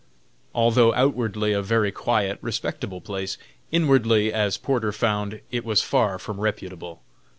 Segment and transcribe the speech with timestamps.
[0.55, 3.37] Although outwardly a very quiet, respectable place,
[3.71, 7.01] inwardly, as Porter found, it was far from reputable.